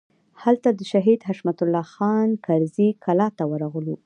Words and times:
هلته 0.43 0.69
د 0.73 0.81
شهید 0.91 1.19
حشمت 1.27 1.57
الله 1.63 1.85
خان 1.93 2.29
کرزي 2.45 2.89
کلا 3.03 3.27
ته 3.37 3.43
ورغلو. 3.51 3.95